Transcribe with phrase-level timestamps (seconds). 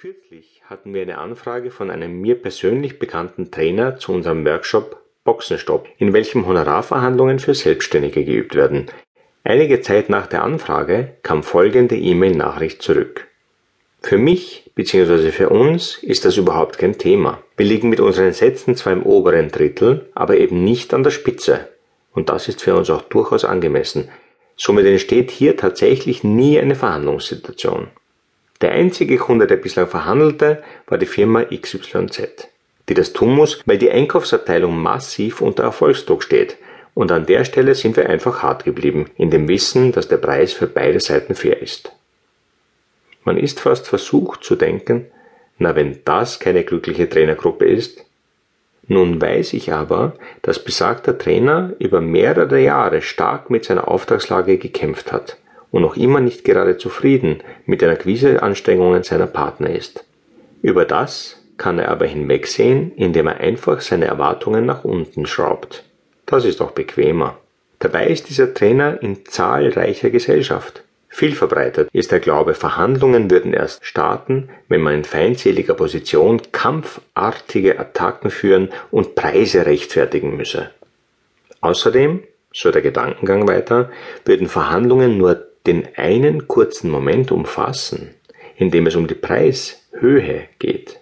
[0.00, 5.88] Kürzlich hatten wir eine Anfrage von einem mir persönlich bekannten Trainer zu unserem Workshop Boxenstopp,
[5.98, 8.86] in welchem Honorarverhandlungen für Selbstständige geübt werden.
[9.44, 13.28] Einige Zeit nach der Anfrage kam folgende E-Mail-Nachricht zurück.
[14.00, 15.32] Für mich bzw.
[15.32, 17.42] für uns ist das überhaupt kein Thema.
[17.58, 21.68] Wir liegen mit unseren Sätzen zwar im oberen Drittel, aber eben nicht an der Spitze.
[22.14, 24.08] Und das ist für uns auch durchaus angemessen.
[24.56, 27.88] Somit entsteht hier tatsächlich nie eine Verhandlungssituation.
[28.60, 32.48] Der einzige Kunde, der bislang verhandelte, war die Firma XYZ,
[32.88, 36.58] die das tun muss, weil die Einkaufsabteilung massiv unter Erfolgsdruck steht.
[36.92, 40.52] Und an der Stelle sind wir einfach hart geblieben, in dem Wissen, dass der Preis
[40.52, 41.92] für beide Seiten fair ist.
[43.24, 45.06] Man ist fast versucht zu denken,
[45.58, 48.04] na wenn das keine glückliche Trainergruppe ist.
[48.88, 55.12] Nun weiß ich aber, dass besagter Trainer über mehrere Jahre stark mit seiner Auftragslage gekämpft
[55.12, 55.38] hat
[55.70, 60.04] und noch immer nicht gerade zufrieden mit den Akquiseanstrengungen seiner Partner ist.
[60.62, 65.84] Über das kann er aber hinwegsehen, indem er einfach seine Erwartungen nach unten schraubt.
[66.26, 67.38] Das ist auch bequemer.
[67.78, 70.82] Dabei ist dieser Trainer in zahlreicher Gesellschaft.
[71.08, 77.80] Viel verbreitet ist der Glaube, Verhandlungen würden erst starten, wenn man in feindseliger Position kampfartige
[77.80, 80.70] Attacken führen und Preise rechtfertigen müsse.
[81.60, 83.90] Außerdem, so der Gedankengang weiter,
[84.24, 88.14] würden Verhandlungen nur den einen kurzen Moment umfassen,
[88.56, 91.00] in dem es um die Preishöhe geht.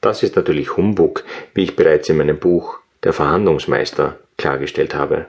[0.00, 5.26] Das ist natürlich Humbug, wie ich bereits in meinem Buch Der Verhandlungsmeister klargestellt habe.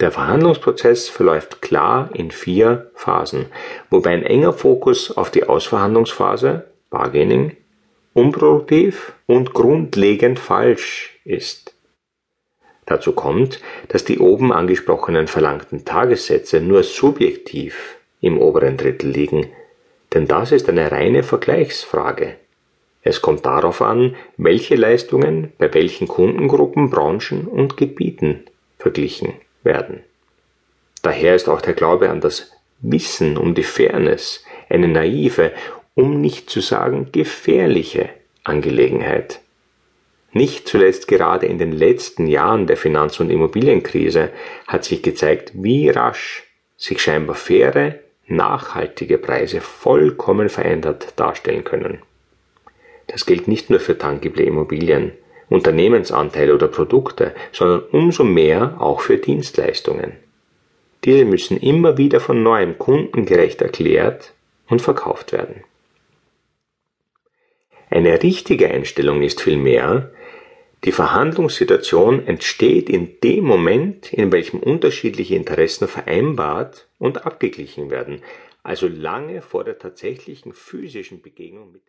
[0.00, 3.46] Der Verhandlungsprozess verläuft klar in vier Phasen,
[3.88, 7.56] wobei ein enger Fokus auf die Ausverhandlungsphase, Bargaining,
[8.12, 11.71] unproduktiv und grundlegend falsch ist.
[12.86, 19.46] Dazu kommt, dass die oben angesprochenen verlangten Tagessätze nur subjektiv im oberen Drittel liegen,
[20.12, 22.36] denn das ist eine reine Vergleichsfrage.
[23.02, 28.44] Es kommt darauf an, welche Leistungen bei welchen Kundengruppen, Branchen und Gebieten
[28.78, 30.00] verglichen werden.
[31.02, 35.52] Daher ist auch der Glaube an das Wissen um die Fairness eine naive,
[35.94, 38.08] um nicht zu sagen gefährliche
[38.44, 39.40] Angelegenheit.
[40.32, 44.30] Nicht zuletzt gerade in den letzten Jahren der Finanz- und Immobilienkrise
[44.66, 46.44] hat sich gezeigt, wie rasch
[46.76, 51.98] sich scheinbar faire, nachhaltige Preise vollkommen verändert darstellen können.
[53.08, 55.12] Das gilt nicht nur für tangible Immobilien,
[55.50, 60.14] Unternehmensanteile oder Produkte, sondern umso mehr auch für Dienstleistungen.
[61.04, 64.32] Diese müssen immer wieder von neuem kundengerecht erklärt
[64.68, 65.64] und verkauft werden.
[67.90, 70.10] Eine richtige Einstellung ist vielmehr,
[70.84, 78.20] die Verhandlungssituation entsteht in dem Moment, in welchem unterschiedliche Interessen vereinbart und abgeglichen werden,
[78.64, 81.80] also lange vor der tatsächlichen physischen Begegnung mit